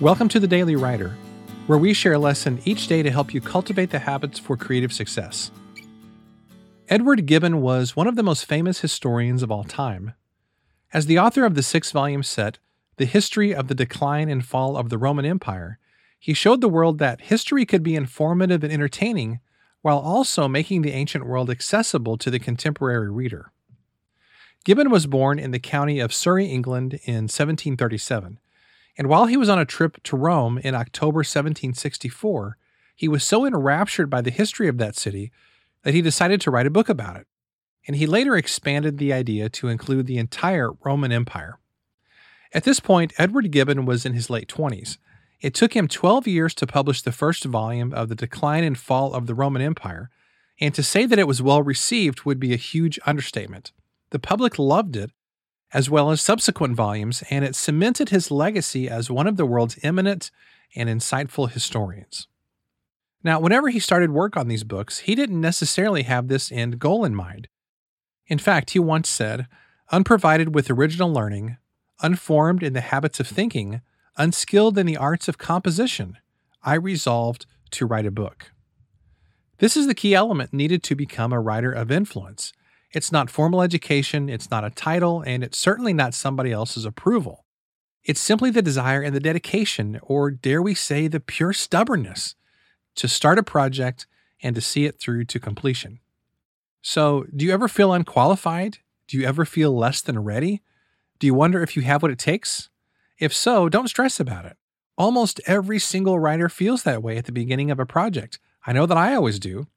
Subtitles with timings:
[0.00, 1.14] Welcome to the Daily Writer,
[1.66, 4.94] where we share a lesson each day to help you cultivate the habits for creative
[4.94, 5.50] success.
[6.88, 10.14] Edward Gibbon was one of the most famous historians of all time.
[10.94, 12.56] As the author of the six volume set,
[12.96, 15.78] The History of the Decline and Fall of the Roman Empire,
[16.18, 19.40] he showed the world that history could be informative and entertaining
[19.82, 23.52] while also making the ancient world accessible to the contemporary reader.
[24.64, 28.38] Gibbon was born in the county of Surrey, England in 1737,
[28.96, 32.56] and while he was on a trip to Rome in October 1764,
[32.94, 35.32] he was so enraptured by the history of that city
[35.82, 37.26] that he decided to write a book about it.
[37.86, 41.58] And he later expanded the idea to include the entire Roman Empire.
[42.52, 44.98] At this point, Edward Gibbon was in his late 20s,
[45.40, 49.14] it took him 12 years to publish the first volume of The Decline and Fall
[49.14, 50.10] of the Roman Empire,
[50.60, 53.72] and to say that it was well received would be a huge understatement.
[54.10, 55.10] The public loved it,
[55.72, 59.78] as well as subsequent volumes, and it cemented his legacy as one of the world's
[59.82, 60.30] eminent
[60.74, 62.26] and insightful historians.
[63.22, 67.04] Now, whenever he started work on these books, he didn't necessarily have this end goal
[67.04, 67.48] in mind.
[68.26, 69.46] In fact, he once said,
[69.92, 71.56] Unprovided with original learning,
[72.00, 73.82] unformed in the habits of thinking,
[74.16, 76.16] unskilled in the arts of composition,
[76.62, 78.52] I resolved to write a book.
[79.58, 82.52] This is the key element needed to become a writer of influence.
[82.92, 87.44] It's not formal education, it's not a title, and it's certainly not somebody else's approval.
[88.02, 92.34] It's simply the desire and the dedication, or dare we say, the pure stubbornness,
[92.96, 94.06] to start a project
[94.42, 96.00] and to see it through to completion.
[96.82, 98.78] So, do you ever feel unqualified?
[99.06, 100.62] Do you ever feel less than ready?
[101.18, 102.70] Do you wonder if you have what it takes?
[103.18, 104.56] If so, don't stress about it.
[104.96, 108.40] Almost every single writer feels that way at the beginning of a project.
[108.66, 109.68] I know that I always do.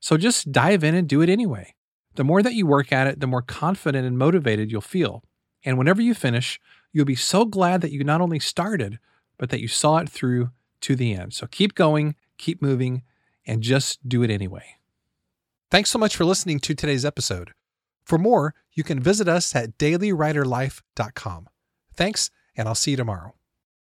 [0.00, 1.75] So just dive in and do it anyway.
[2.16, 5.22] The more that you work at it, the more confident and motivated you'll feel.
[5.64, 6.60] And whenever you finish,
[6.92, 8.98] you'll be so glad that you not only started,
[9.38, 10.50] but that you saw it through
[10.82, 11.34] to the end.
[11.34, 13.02] So keep going, keep moving,
[13.46, 14.76] and just do it anyway.
[15.70, 17.52] Thanks so much for listening to today's episode.
[18.04, 21.48] For more, you can visit us at dailywriterlife.com.
[21.94, 23.35] Thanks and I'll see you tomorrow.